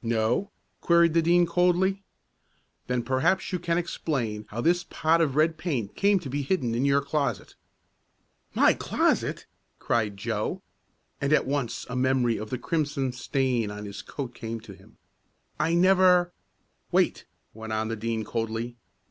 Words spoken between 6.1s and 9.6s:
to be hidden in your closet." "My closet!"